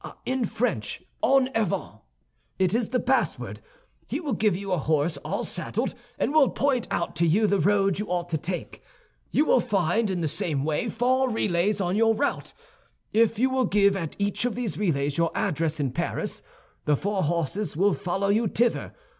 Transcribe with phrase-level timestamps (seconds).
[0.25, 2.01] "In French, En avant.
[2.57, 3.61] It is the password.
[4.07, 7.59] He will give you a horse all saddled, and will point out to you the
[7.59, 8.81] road you ought to take.
[9.29, 12.51] You will find, in the same way, four relays on your route.
[13.13, 16.41] If you will give at each of these relays your address in Paris,
[16.85, 18.95] the four horses will follow you thither.